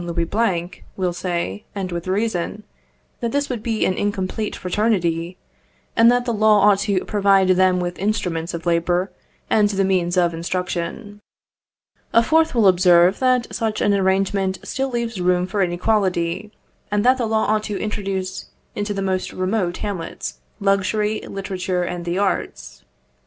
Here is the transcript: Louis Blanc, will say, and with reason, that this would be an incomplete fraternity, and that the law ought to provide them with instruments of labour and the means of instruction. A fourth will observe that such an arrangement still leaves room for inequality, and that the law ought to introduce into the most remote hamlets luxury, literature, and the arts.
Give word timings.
Louis 0.07 0.23
Blanc, 0.25 0.83
will 0.97 1.13
say, 1.13 1.63
and 1.75 1.91
with 1.91 2.07
reason, 2.07 2.63
that 3.19 3.31
this 3.31 3.49
would 3.49 3.61
be 3.61 3.85
an 3.85 3.93
incomplete 3.93 4.55
fraternity, 4.55 5.37
and 5.95 6.11
that 6.11 6.25
the 6.25 6.33
law 6.33 6.61
ought 6.61 6.79
to 6.79 7.05
provide 7.05 7.49
them 7.49 7.79
with 7.79 7.99
instruments 7.99 8.55
of 8.55 8.65
labour 8.65 9.11
and 9.47 9.69
the 9.69 9.83
means 9.85 10.17
of 10.17 10.33
instruction. 10.33 11.19
A 12.13 12.23
fourth 12.23 12.55
will 12.55 12.67
observe 12.67 13.19
that 13.19 13.53
such 13.53 13.79
an 13.79 13.93
arrangement 13.93 14.57
still 14.63 14.89
leaves 14.89 15.21
room 15.21 15.45
for 15.45 15.61
inequality, 15.61 16.51
and 16.89 17.05
that 17.05 17.19
the 17.19 17.27
law 17.27 17.45
ought 17.45 17.61
to 17.65 17.79
introduce 17.79 18.45
into 18.75 18.95
the 18.95 19.03
most 19.03 19.31
remote 19.31 19.77
hamlets 19.85 20.39
luxury, 20.59 21.21
literature, 21.29 21.83
and 21.83 22.05
the 22.05 22.17
arts. 22.17 22.83